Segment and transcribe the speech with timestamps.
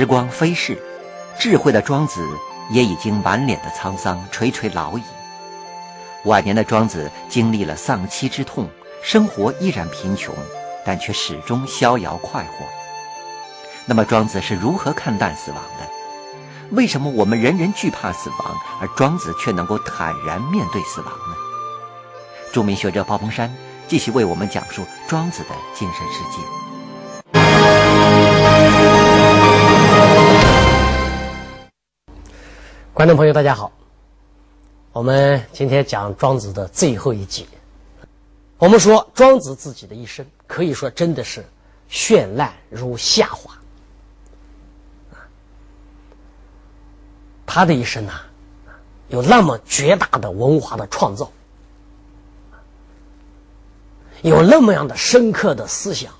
[0.00, 0.78] 时光飞逝，
[1.38, 2.26] 智慧的庄子
[2.70, 5.02] 也已经满脸的沧桑，垂垂老矣。
[6.24, 8.66] 晚年的庄子经历了丧妻之痛，
[9.02, 10.34] 生活依然贫穷，
[10.86, 12.64] 但却始终逍遥快活。
[13.84, 15.86] 那么，庄子是如何看待死亡的？
[16.70, 21.36] 为什么我们人人惧怕死亡，而庄子却能够坦然面对死亡呢？
[22.54, 23.54] 著名学者鲍鹏山
[23.86, 26.59] 继续为我们讲述庄子的精神世界。
[33.00, 33.72] 观众朋友，大家好。
[34.92, 37.48] 我们今天讲庄子的最后一集。
[38.58, 41.42] 我们说庄子自己的一生，可以说真的是
[41.90, 43.58] 绚烂如夏花。
[47.46, 48.26] 他的一生啊，
[49.08, 51.32] 有那么绝大的文化的创造，
[54.20, 56.12] 有那么样的深刻的思想。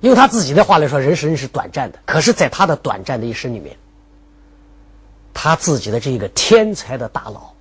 [0.00, 2.00] 用他自己的话来说，人生是短暂的。
[2.04, 3.76] 可是，在他的短暂的一生里面，
[5.34, 7.52] 他自己的这个天才的大脑，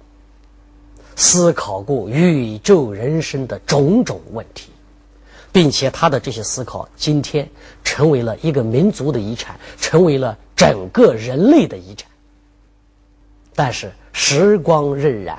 [1.16, 4.69] 思考过宇宙人生的种种问题，
[5.52, 7.50] 并且他的这些思考，今天
[7.83, 12.09] 成为了一个民族的遗产，成为了整个人类的遗产。
[13.53, 15.35] 但是时光荏苒，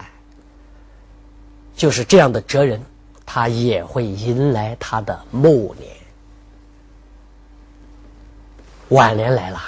[1.74, 2.83] 就是这样的哲人，
[3.24, 5.91] 他也会迎来他的末年。
[8.91, 9.62] 晚年来了，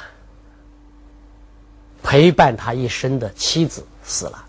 [2.04, 4.44] 陪伴他一生的妻子死了。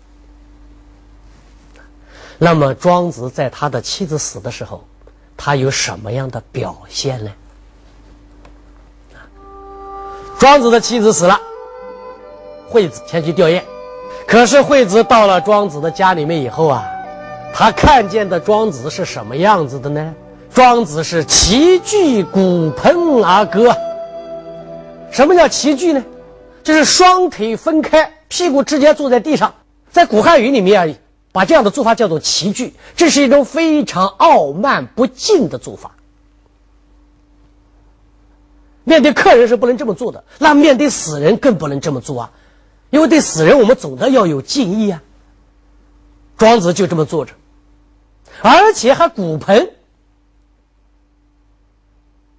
[2.38, 4.84] 那么庄子在他的妻子死的时候，
[5.36, 7.32] 他有什么样的表现呢？
[10.38, 11.40] 庄子的妻子死了，
[12.68, 13.62] 惠子前去吊唁。
[14.28, 16.84] 可是惠子到了庄子的家里面以后啊，
[17.54, 20.14] 他看见的庄子是什么样子的呢？
[20.52, 23.74] 庄子是齐聚骨盆而歌。
[25.10, 26.04] 什么叫齐聚呢？
[26.66, 29.54] 就是双腿分开，屁股直接坐在地上。
[29.88, 30.98] 在古汉语里面，
[31.30, 35.92] 把这样的做法叫做齐聚，这是一种非常傲慢不敬的做法。
[38.82, 42.32] 面对客人是不能这么做的，那面对死人更不能这么做啊，
[42.90, 45.04] 因为对死人我们总的要有敬意啊。
[46.36, 47.34] 庄子就这么坐着，
[48.42, 49.70] 而且还骨盆，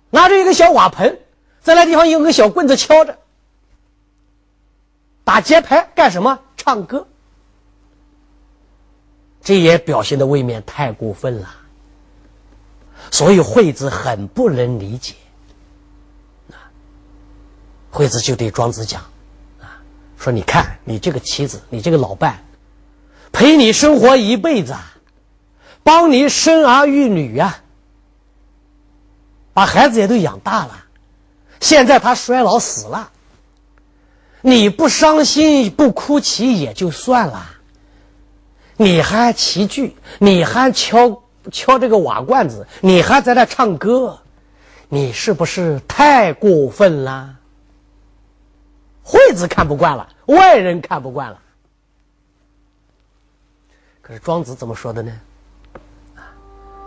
[0.09, 1.17] 拿着一个小瓦盆。
[1.61, 3.19] 在那地方用个小棍子敲着，
[5.27, 6.39] 打节拍干什么？
[6.55, 7.05] 唱歌。
[9.41, 11.49] 这也表现的未免太过分了，
[13.11, 15.15] 所以惠子很不能理解。
[17.91, 19.01] 惠子就对庄子讲
[19.59, 19.83] ：“啊，
[20.17, 22.45] 说你看你这个妻子，你这个老伴，
[23.33, 24.95] 陪你生活一辈子啊，
[25.83, 27.59] 帮你生儿育女呀，
[29.51, 30.85] 把孩子也都养大了。”
[31.59, 33.11] 现在他衰老死了，
[34.41, 37.49] 你不伤心不哭泣也就算了，
[38.75, 44.19] 你还齐聚，你还敲敲这个瓦罐子，你还在那唱歌，
[44.89, 47.35] 你是不是太过分了？
[49.03, 51.39] 惠子看不惯了，外人看不惯了。
[54.01, 55.11] 可是庄子怎么说的呢？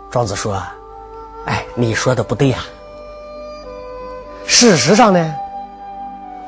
[0.09, 0.61] 庄子说
[1.45, 2.63] ：“哎，你说的不对呀。”
[4.45, 5.35] 事实上呢，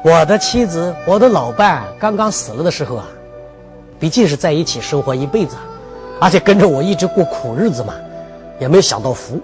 [0.03, 3.07] 我的妻子，我的老伴刚刚死了的时候啊，
[3.99, 5.55] 毕竟是在一起生活一辈子，
[6.19, 7.93] 而且跟着我一直过苦日子嘛，
[8.59, 9.39] 也没享到福，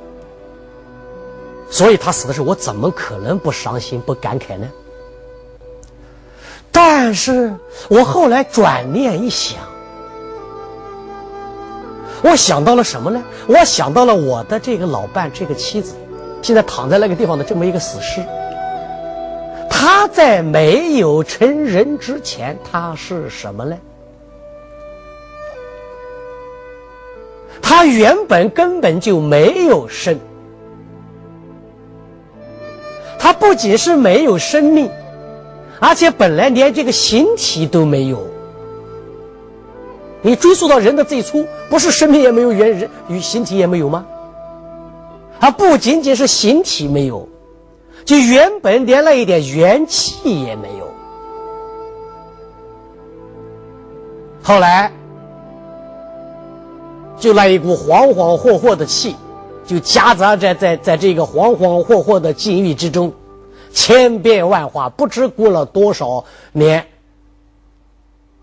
[1.69, 4.67] 所以他死的时候，我怎么可能不伤心不感慨呢？
[6.73, 7.53] 但是
[7.87, 9.59] 我后来转念一想，
[12.21, 13.23] 我想到了什么呢？
[13.47, 15.95] 我想到了我的这个老伴，这个妻子，
[16.41, 18.21] 现在躺在那个地方的这么一个死尸。
[19.81, 23.77] 他在没有成人之前，他是什么呢？
[27.61, 30.19] 他原本根本就没有生，
[33.17, 34.91] 他不仅是没有生命，
[35.79, 38.27] 而且本来连这个形体都没有。
[40.21, 44.05] 你追溯到人的最初，不是生命也没有，原人与形体也没有吗？
[45.39, 47.25] 他不仅仅是形体没有。
[48.09, 50.91] 就原本连那一点元气也没有，
[54.41, 54.91] 后来
[57.19, 59.15] 就那一股恍恍惚惚的气，
[59.63, 63.13] 就夹杂在在在这个恍恍惚惚的境遇之中，
[63.71, 66.87] 千变万化，不知过了多少年，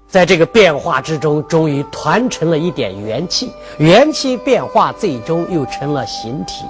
[0.06, 6.64] 在这个变化之中，终于团成了一点元气，元气变化，最终又成了形体。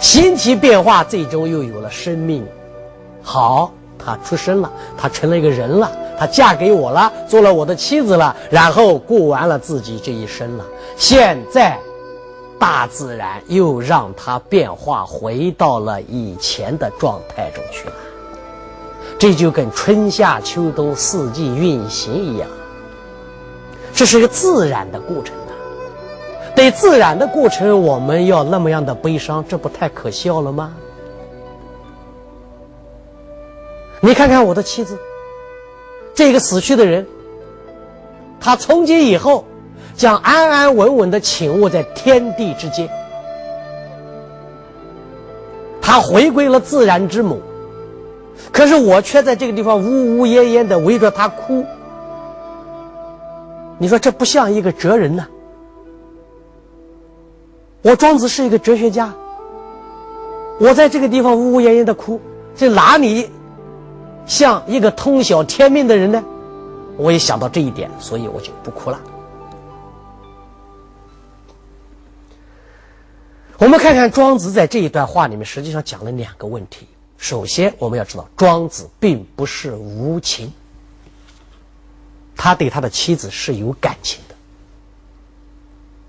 [0.00, 2.46] 形体变化，最终又有了生命。
[3.22, 10.64] 好，她出生了，她成了一个人了，她嫁给我了，做了我的妻子了，然后过完了自己这一生了。
[10.96, 11.78] 现在，
[12.58, 17.94] 大自然又让她变化回到了以前的状态中去了。
[19.18, 22.48] 这就跟春夏秋冬四季运行一样，
[23.92, 25.34] 这是一个自然的过程
[26.70, 30.74] 自然的过程，我们要那么样的悲伤，这不太可笑了吗？
[34.00, 34.96] 你看看我的妻子，
[36.14, 37.06] 这个死去的人，
[38.40, 39.44] 他从今以后
[39.96, 42.88] 将安安稳稳的寝卧在天地之间，
[45.82, 47.40] 他回归了自然之母。
[48.52, 51.64] 可是我却在这个地方呜呜咽咽的围着他哭，
[53.78, 55.26] 你说这不像一个哲人呐？
[57.88, 59.14] 我庄子是一个哲学家，
[60.60, 62.20] 我在这个地方呜呜咽咽的哭，
[62.54, 63.30] 这哪里
[64.26, 66.22] 像一个通晓天命的人呢？
[66.98, 69.00] 我也想到这一点，所以我就不哭了。
[73.56, 76.86] 我们看看庄子在这一段话里面，实际上讲了两个问题。
[77.16, 80.52] 首先，我们要知道，庄子并不是无情，
[82.36, 84.20] 他对他的妻子是有感情。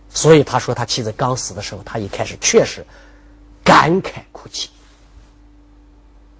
[0.10, 2.86] 所以他说，他妻子刚死的时候，他一开始确实
[3.64, 4.70] 感慨哭泣，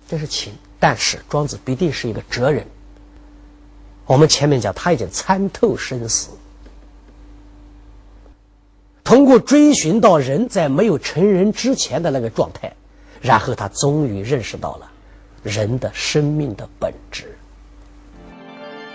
[0.08, 0.54] 这是情。
[0.80, 2.66] 但是庄子必定是一个哲人。
[4.06, 6.30] 我们前面讲，他已经参透生死，
[9.04, 12.74] 通过追寻到人在没有成人之前的那个状态。
[13.22, 14.90] 然后他终于认识到了
[15.44, 17.38] 人的生命的本质。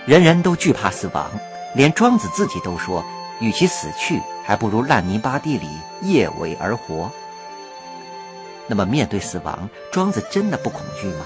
[0.07, 1.29] 人人都惧怕死亡，
[1.75, 3.05] 连庄子自己都说，
[3.39, 5.67] 与其死去，还不如烂泥巴地里
[6.01, 7.11] 叶尾而活。
[8.67, 11.25] 那么面对死亡，庄子真的不恐惧吗？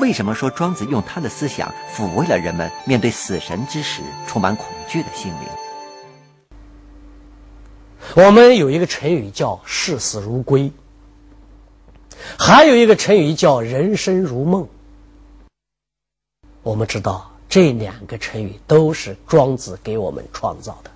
[0.00, 5.48] 为什么说庄子用他的思想抚慰了人们面对死神之时充满恐惧的心灵？
[8.14, 10.70] 我们有一个成语叫视死如归。
[12.38, 14.68] 还有一个成语叫“人生如梦”。
[16.62, 20.90] 我们知道这两个成语都是庄子给我们创造的。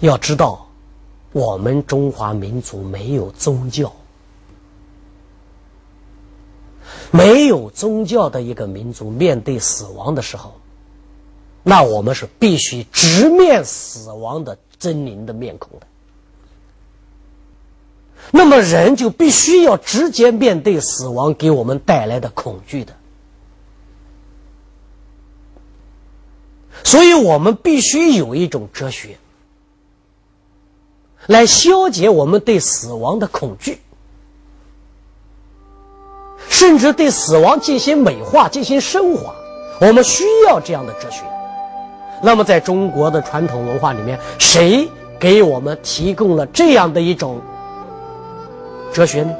[0.00, 0.68] 要知道，
[1.32, 3.92] 我们中华民族没有宗教，
[7.10, 10.52] 没有宗教的一个民族，面对死亡的时候，
[11.62, 15.86] 那我们是必须直面死亡的狰狞的面孔的。
[18.32, 22.94] 那么人就必须要直接面对死亡给我们带来的恐惧的，
[26.82, 29.16] 所以我们必须有一种哲学
[31.26, 33.80] 来消解我们对死亡的恐惧，
[36.48, 39.34] 甚至对死亡进行美化、进行升华。
[39.80, 41.22] 我们需要这样的哲学。
[42.22, 44.88] 那么，在中国的传统文化里面，谁
[45.18, 47.40] 给我们提供了这样的一种？
[48.92, 49.34] 哲学呢，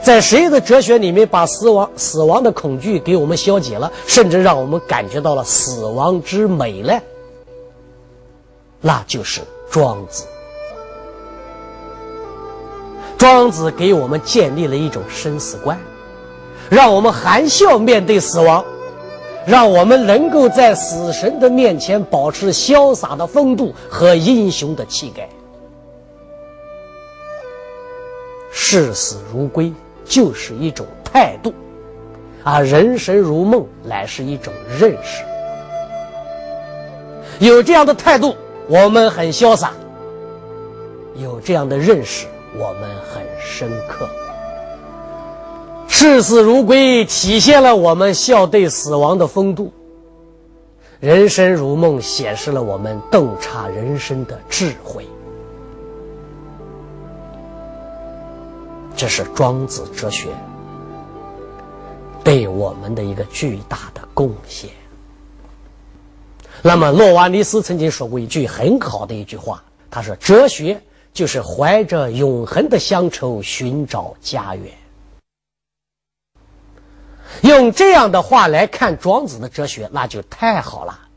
[0.00, 7.00] 在谁的哲学里面把死亡、死亡的恐惧给我们消解了，甚至让我们感觉到了死亡之美呢？
[8.80, 10.24] 那就是庄子。
[13.20, 15.78] 庄子给我们建立了一种生死观，
[16.70, 18.64] 让我们含笑面对死亡，
[19.44, 25.28] 让我们能够在死神的面前保持潇洒的风度和英雄的气概。
[28.50, 29.70] 视死如归
[30.02, 31.52] 就是一种态度，
[32.42, 35.22] 而人生如梦乃是一种认识。
[37.38, 38.34] 有这样的态度，
[38.66, 39.68] 我们很潇洒；
[41.16, 42.26] 有这样的认识，
[42.58, 44.08] 我们很深刻。
[45.88, 49.72] 视死如归体现了我们笑对死亡的风度；
[51.00, 55.06] 人生如梦显示了我们洞察人生的智慧。
[58.96, 60.28] 这是庄子哲学
[62.22, 64.70] 对我们的一个巨大的贡献。
[66.62, 74.72] 那么，诺瓦尼斯曾经说过一句很好的一句话，他说：“哲学就是怀着永恒的乡愁寻找家园。”
[77.42, 81.08] 用这样的话来看庄子的哲学，那就太好了。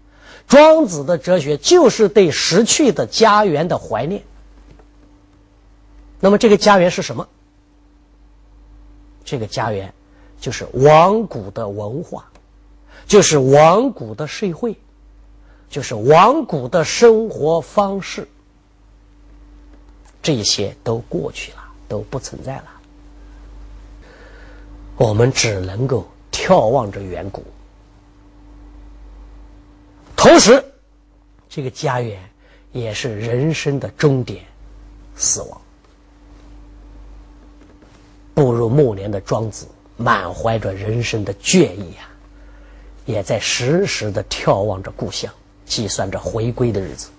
[0.47, 4.23] 庄子的哲学就是对失去的家园的怀念。
[6.19, 7.27] 那么，这个家园是什么？
[9.25, 9.93] 这个家园，
[10.39, 12.29] 就是王古的文化，
[13.07, 14.77] 就是王古的社会，
[15.69, 18.27] 就是王古的生活方式。
[20.23, 22.65] 这些都过去了，都不存在了。
[24.95, 27.45] 我们只能够眺望着远古。
[30.15, 30.63] 同时，
[31.49, 32.17] 这个家园
[32.71, 34.45] 也是人生的终点——
[35.15, 35.61] 死亡。
[38.33, 42.07] 步入暮年的庄子，满怀着人生的倦意啊，
[43.05, 45.31] 也在时时的眺望着故乡，
[45.65, 47.09] 计算着回归的日子。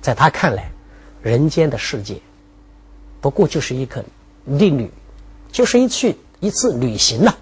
[0.00, 0.70] 在他看来，
[1.22, 2.20] 人间的世界
[3.20, 4.04] 不过就是一个
[4.44, 4.90] 逆旅，
[5.50, 7.34] 就是一去一次旅行呐。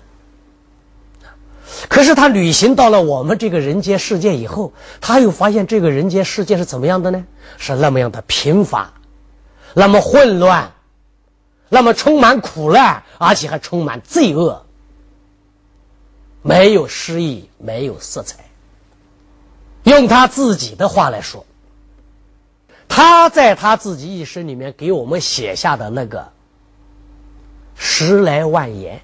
[1.88, 7.26] 可是他旅行到了我们这个人间世界以后，他又发现这个人间世界是怎么样的呢？
[7.59, 8.95] 是那么样的贫乏，
[9.75, 10.73] 那么混乱，
[11.68, 14.64] 那么充满苦难，而且还充满罪恶，
[16.40, 18.38] 没有诗意，没有色彩。
[19.83, 21.45] 用他自己的话来说。
[22.96, 26.32] 他在他自己一生里面给我们写下的那个
[27.76, 29.02] 十来万言，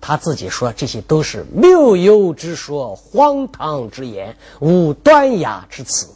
[0.00, 6.10] 他自己说这些都是谬有之说、荒唐之言、无端雅之词。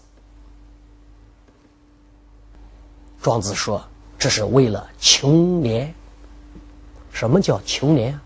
[3.21, 3.85] 庄子说
[4.17, 5.93] 这是为了穷年。
[7.11, 8.21] 什么叫穷年？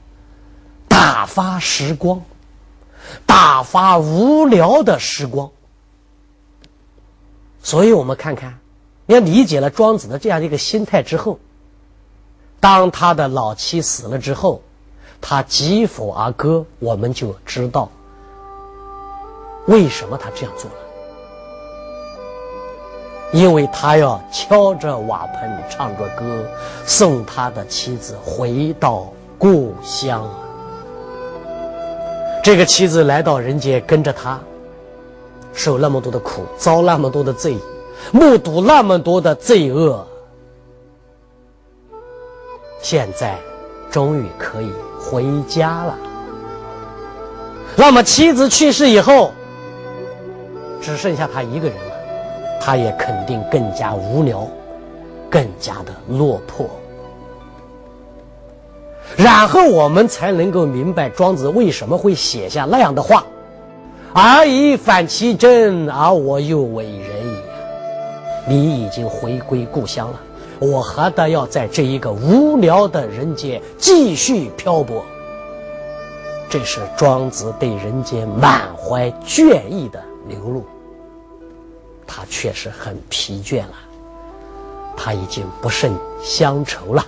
[0.87, 2.21] 打发时光，
[3.25, 5.51] 打发无聊的时光。
[7.63, 8.59] 所以我们看看，
[9.07, 11.39] 你要理解了庄子的这样一个心态之后，
[12.59, 14.63] 当他的老妻死了之后，
[15.21, 17.89] 他击斧而歌，我们就知道
[19.67, 20.77] 为什么他这样做了。
[23.33, 26.45] 因为他要敲着瓦盆，唱着歌，
[26.85, 29.07] 送他的妻子回到
[29.39, 30.29] 故乡。
[32.43, 34.41] 这个妻子来到人间，跟着他。
[35.63, 37.59] 受那么多的苦，遭那么多的罪，
[38.13, 40.07] 目睹那么多的罪恶，
[42.81, 43.39] 现在
[43.91, 45.99] 终于可以回家了。
[47.77, 49.33] 那么妻子去世以后，
[50.81, 51.95] 只剩下他一个人了，
[52.59, 54.49] 他也肯定更加无聊，
[55.29, 56.71] 更加的落魄。
[59.15, 63.27] 然后我们才能够明白庄子为什么会写下那样的话。
[64.13, 67.41] 而以反其真，而我又为人也。
[68.49, 70.21] 你已经回归故乡了，
[70.59, 75.05] 我何得要在这一个无聊的人间继续漂泊？
[76.49, 80.65] 这是庄子对人间满怀倦意的流露。
[82.05, 83.75] 他确实很疲倦了，
[84.97, 87.07] 他已经不胜乡愁了。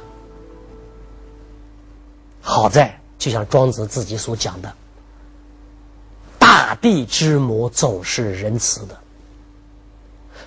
[2.41, 4.73] 好在，就像庄子自己所讲的。
[6.83, 8.99] 地之母总是仁慈的，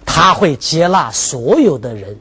[0.06, 2.20] 他会接纳所有的人。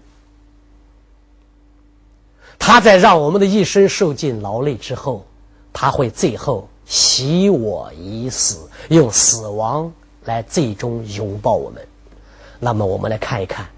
[2.58, 5.26] 他在让我们的一生受尽劳累之后，
[5.72, 9.92] 他会最后喜我已死，用死亡
[10.24, 11.86] 来最终拥抱我们。
[12.60, 13.68] 那么，我们来看一看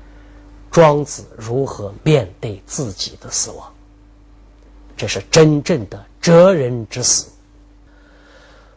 [0.71, 3.73] 庄子如何面对自己的死亡。
[4.97, 7.29] 这是真正的哲人之死。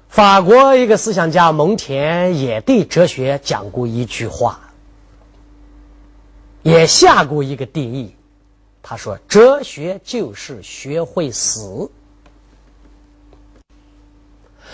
[0.10, 4.60] 法国一个思想家蒙田也对哲学讲过一句话，
[6.64, 8.16] 也下过一个定义。
[8.82, 11.92] 他说：“哲学就是学会死。”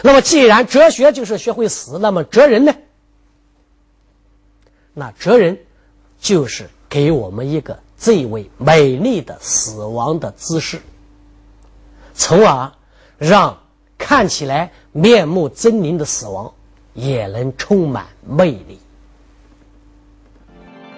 [0.01, 2.74] 那么，既然哲学就是学会死，那么哲人呢？
[4.94, 5.60] 那哲人
[6.20, 10.80] 就是给我们一个最为美丽的死亡的姿势，
[12.13, 12.72] 从而
[13.18, 13.60] 让
[13.97, 14.71] 看起来。
[14.97, 16.49] 面目狰狞的死亡，
[16.93, 18.79] 也能充满魅力。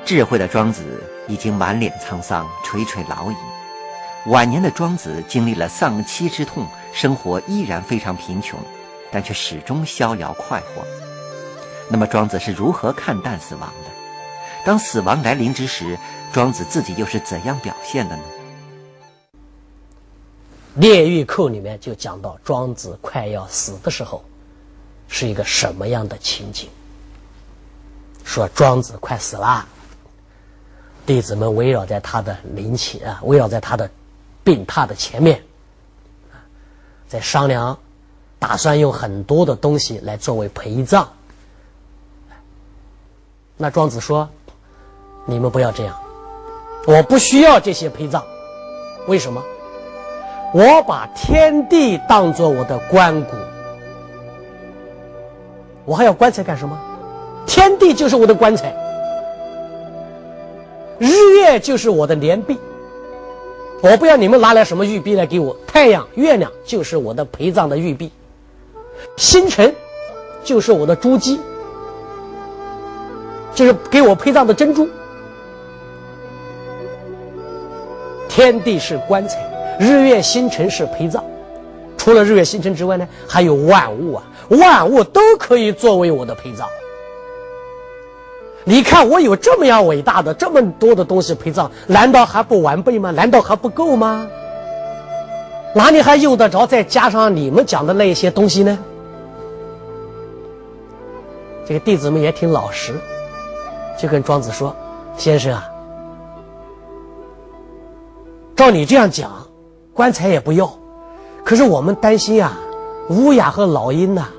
[0.06, 3.36] 智慧的庄子已经满脸沧桑，垂垂老矣。
[4.28, 8.60] 晚年的庄子经历了丧妻之痛，生活依然非常贫穷，
[9.12, 10.86] 但却始终逍遥快活。
[11.90, 13.90] 那么，庄子是如何看淡死亡的？
[14.64, 15.98] 当死亡来临之时，
[16.32, 18.24] 庄子自己又是怎样表现的呢？
[20.78, 24.24] 《列狱寇》里面就讲到庄子快要死的时候，
[25.08, 26.68] 是一个什么样的情景？
[28.24, 29.66] 说庄子快死了，
[31.08, 33.90] 弟子们围绕在他的灵前啊，围绕在他的
[34.44, 35.44] 病榻的前面，
[37.08, 37.80] 在商量，
[38.38, 41.10] 打算用很多的东西来作为陪葬。
[43.58, 44.30] 那庄子说
[45.26, 46.00] ：“你们不要这样，
[46.86, 48.24] 我不需要这些陪葬，
[49.08, 49.44] 为什么？”
[50.54, 53.28] 我把天地当做我的棺椁，
[55.86, 56.78] 我还要棺材干什么？
[57.46, 58.76] 天地就是我的棺材，
[61.00, 62.58] 日月就是我的连臂，
[63.82, 68.12] 我不要你们拿来什么玉璧来给我，太阳、月亮就是我的陪葬的玉璧，
[69.16, 69.74] 星辰
[70.44, 71.40] 就是我的珠玑，
[73.54, 74.88] 就是给我陪葬的珍珠。
[78.28, 79.40] 天地是棺材，
[79.80, 81.24] 日月星辰是陪葬。
[81.98, 86.68] 除了日月星辰之外呢，还有万物啊，万物都可以作为我的陪葬。
[88.64, 93.12] 你看，我有这么样伟大的、这么多的东西陪葬，难道还不完备吗？
[93.12, 94.28] 难道还不够吗？
[95.74, 98.78] 哪里还用得着再加上你们讲的那些东西呢？
[101.66, 102.94] 这个弟子们也挺老实，
[103.98, 104.76] 就跟庄子说
[105.18, 105.70] ：“先生啊，
[108.56, 109.47] 照你这样讲，
[109.98, 110.72] 棺材也不要，
[111.44, 112.58] 可是我们担心啊，
[113.10, 114.30] 乌鸦和老鹰呐，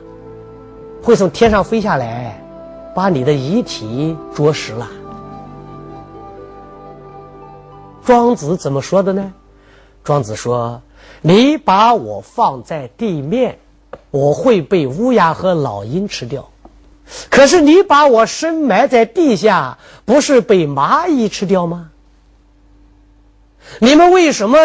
[1.02, 2.42] 会从天上飞下来。”
[2.94, 4.88] 把你的遗体啄食了。
[8.04, 9.32] 庄子怎么说的呢？
[10.02, 10.82] 庄子说
[11.22, 13.60] ：“你把我放在地面，
[14.10, 16.42] 我会被乌鸦和老鹰吃掉；
[17.30, 21.90] 可是你把我深埋在地下，不是被蚂蚁吃掉吗？
[23.78, 24.58] 你们为什么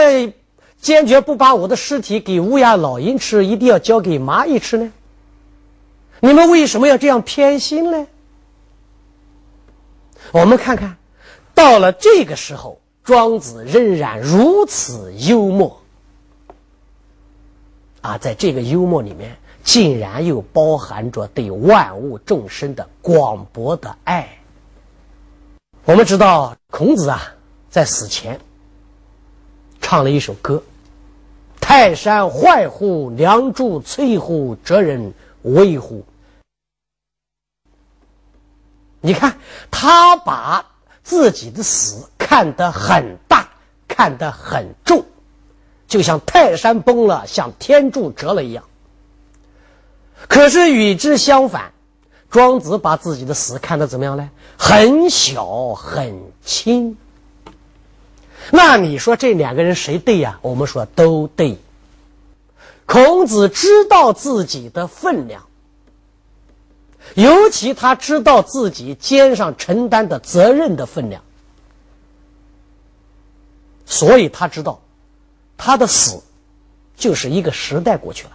[0.84, 4.92] 坚决不把我的尸体给乌鸦、老鹰吃，一定要交给蚂蚁吃呢？
[6.20, 8.06] 你们为什么要这样偏心呢？”
[10.34, 10.98] 我们看看，
[11.54, 15.82] 到了这个时候，庄子仍然如此幽默
[18.02, 18.18] 啊！
[18.18, 24.38] 在这个幽默里面，竟然又包含着对万物众生的广博的爱。
[25.86, 27.36] 我们知道，孔子啊，
[27.70, 28.40] 在死前
[29.80, 30.63] 唱了一首歌
[31.65, 33.10] ：“泰山坏乎？
[33.12, 34.58] 梁柱摧乎？
[34.65, 36.04] 哲人危乎？”
[38.99, 39.38] 你看，
[39.71, 40.65] 他把
[41.02, 43.47] 自己的死看得很大，
[43.88, 45.06] 看得很重，
[45.88, 48.65] 就像泰山崩了，像天柱折了一样。
[50.28, 51.71] 可是与之相反，
[52.30, 54.30] 庄子把自己的死看得怎么样呢？
[54.58, 56.97] 很小，很轻。
[58.51, 60.39] 那你说这两个人谁对呀？
[60.41, 61.58] 我们说都对。
[62.86, 65.45] 孔子知道自己的分量。
[67.15, 71.21] 尤其他知道自己肩上承担的责任的分量，
[73.86, 74.82] 所以他知道，
[75.58, 76.23] 他的死
[76.95, 78.32] 就是一个时代过去了，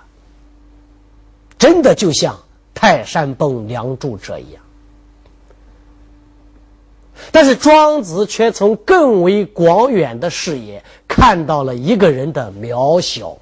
[1.58, 2.38] 真的就像
[2.74, 4.62] 泰山崩梁柱折一样。
[7.40, 13.38] 但是庄子却从更为广远的视野看到了一个人的渺小。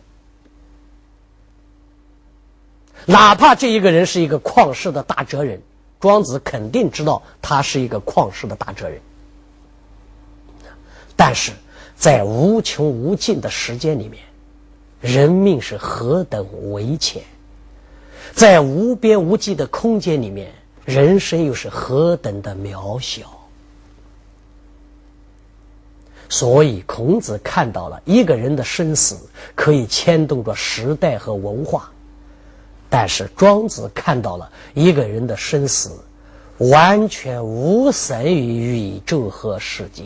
[3.06, 5.62] 哪怕这一个人是一个旷世的大哲人，
[5.98, 9.00] 庄子肯定知道他是一个旷世的大哲人。
[11.16, 11.52] 但是
[11.96, 14.22] 在无穷无尽的时间里面，
[15.00, 17.22] 人命是何等微浅；
[18.34, 20.52] 在无边无际的空间里面，
[20.84, 23.32] 人生又是何等的渺小。
[26.28, 29.16] 所以，孔子看到了一个人的生死
[29.54, 31.90] 可以牵动着时代和文化。
[32.88, 35.90] 但是庄子看到了一个人的生死，
[36.58, 40.04] 完全无损于宇宙和世界。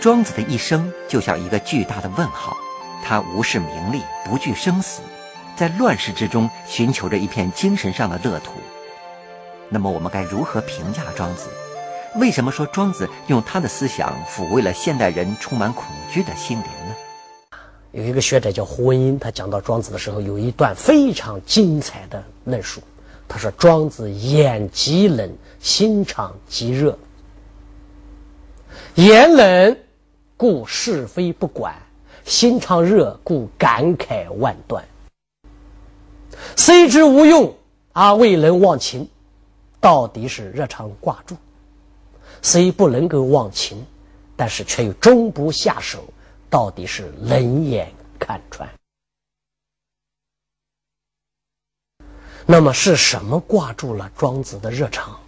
[0.00, 2.56] 庄子的一生就像一个巨大的问号，
[3.04, 5.00] 他无视名利，不惧生死，
[5.56, 8.52] 在乱世之中寻求着一片精神上的乐土。
[9.68, 11.48] 那么，我们该如何评价庄子？
[12.16, 16.94] 为什么说庄子用他的思想抚慰了现代人充满恐惧的心灵呢？
[17.90, 22.80] 有一个学者叫胡文英，他讲到庄子的时候，有一段非常精彩的论述。
[23.26, 26.96] 他说：“庄子眼极冷，心肠极热。
[28.94, 29.76] 眼冷，
[30.36, 31.72] 故是非不管；
[32.24, 34.84] 心肠热，故感慨万端。
[36.54, 37.52] 虽知无用，
[37.92, 39.08] 而未能忘情，
[39.80, 41.36] 到底是热肠挂住。
[42.42, 43.84] 虽不能够忘情，
[44.36, 46.04] 但是却又终不下手。”
[46.50, 48.68] 到底是冷眼看穿。
[52.46, 55.18] 那么是什么挂住了庄子的热肠，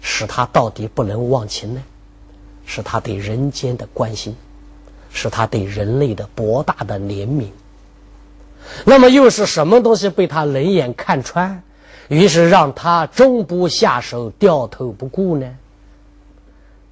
[0.00, 1.80] 使他到底不能忘情呢？
[2.66, 4.34] 是他对人间的关心，
[5.12, 7.50] 是他对人类的博大的怜悯。
[8.84, 11.62] 那么又是什么东西被他冷眼看穿，
[12.08, 15.56] 于是让他终不下手，掉头不顾呢？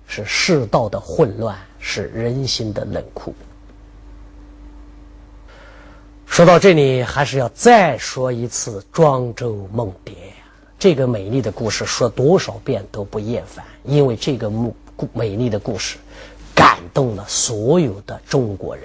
[0.09, 3.33] 是世道的混乱，是人心的冷酷。
[6.27, 10.15] 说到这里，还是要再说一次庄周梦蝶
[10.79, 14.73] 这个美丽的故事，说多少遍都不厌烦，因为这个美
[15.13, 15.99] 美丽的故事，
[16.55, 18.85] 感动了所有的中国人。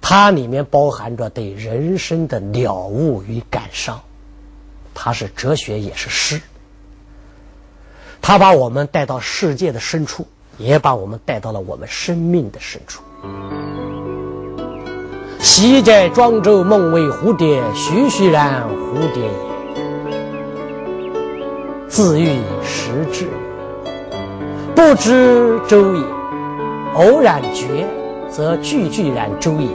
[0.00, 4.00] 它里面包含着对人生的了悟与感伤，
[4.92, 6.40] 它是哲学也是诗。
[8.26, 13.02] 他把我们带到世界的深处，也把我们带到了我们生命的深处。
[15.40, 19.30] 昔在庄周梦为蝴蝶，徐徐然蝴蝶也。
[21.86, 23.28] 自欲识之，
[24.74, 26.02] 不知周也；
[26.94, 27.86] 偶然觉，
[28.30, 29.68] 则句句然周也。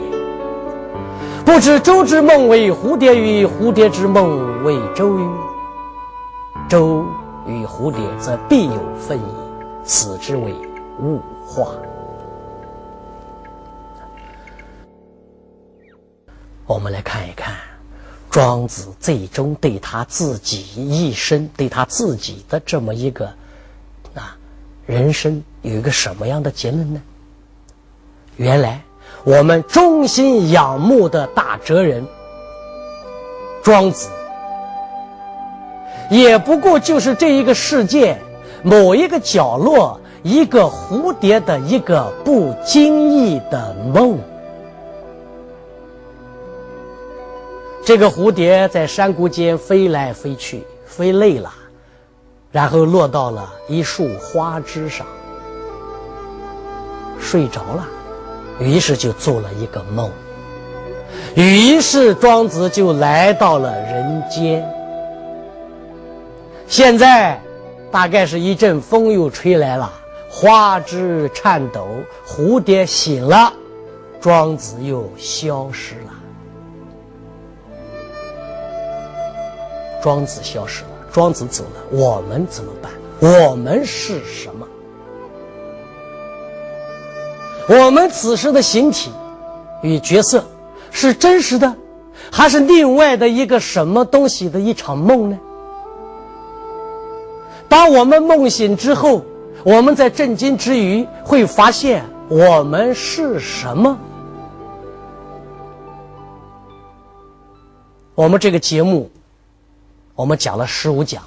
[1.44, 5.22] 不知周之梦为蝴蝶与蝴蝶之梦为周与？
[6.68, 7.04] 周
[7.46, 9.22] 与蝴蝶，则必有分矣。
[9.84, 10.52] 此之为
[11.00, 11.72] 物化。
[16.66, 17.54] 我们来看一看，
[18.30, 23.26] 庄子最终对他自己一生、对他自己的这么一个
[24.14, 24.36] 啊
[24.86, 27.02] 人生有一个什么样的结论呢？
[28.36, 28.82] 原来
[29.24, 32.06] 我们衷心仰慕的大哲人
[33.62, 34.08] 庄子，
[36.10, 38.18] 也不过就是这一个世界
[38.62, 44.18] 某一个角落一个蝴蝶的一个不经意的梦。
[47.84, 51.50] 这个蝴蝶在山谷间飞来飞去，飞累了，
[52.52, 55.06] 然后落到了一束花枝上，
[57.18, 57.88] 睡着了，
[58.58, 60.10] 于是就做了一个梦。
[61.34, 64.79] 于是庄子就来到了人间。
[66.70, 67.42] 现在，
[67.90, 69.92] 大概是一阵风又吹来了，
[70.30, 71.88] 花枝颤抖，
[72.24, 73.52] 蝴蝶醒了，
[74.20, 76.12] 庄子又消失了。
[80.00, 82.92] 庄子消失了，庄子走了，我们怎么办？
[83.18, 84.64] 我们是什么？
[87.66, 89.10] 我们此时的形体
[89.82, 90.44] 与角色
[90.92, 91.74] 是真实的，
[92.30, 95.36] 还是另外的一个什么东西的一场梦呢？
[97.70, 99.24] 当我们梦醒之后，
[99.64, 103.96] 我们在震惊之余会发现我们是什么？
[108.16, 109.08] 我们这个节目。
[110.16, 111.22] 我们讲了十五讲，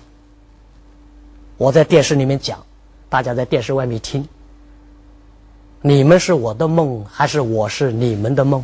[1.58, 2.64] 我在电视里面讲，
[3.10, 4.28] 大家在电视外面听。
[5.82, 8.64] 你们是我的梦，还是我是你们的梦？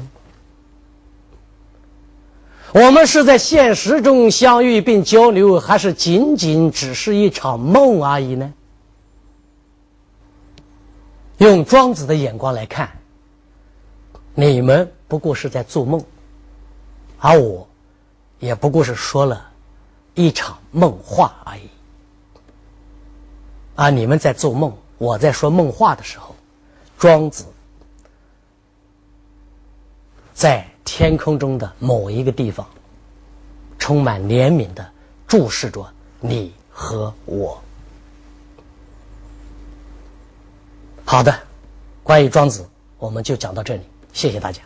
[2.74, 8.54] 我们是在现实中相遇并交流，还是仅仅只是一场梦而已呢？
[11.38, 12.90] 用庄子的眼光来看，
[14.36, 16.04] 你们不过是在做梦，
[17.18, 17.68] 而我，
[18.40, 19.48] 也不过是说了。
[20.16, 21.70] 一场梦话而已，
[23.76, 23.90] 啊！
[23.90, 26.36] 你们在做梦，我在说梦话的时候，
[26.98, 27.46] 庄子
[30.34, 32.68] 在天空中的某一个地方
[33.78, 34.84] 充满怜悯的
[35.28, 35.88] 注视着
[36.20, 37.62] 你和我。
[41.06, 41.40] 好的
[42.02, 44.64] 关于庄子我们就讲到这里谢谢大家。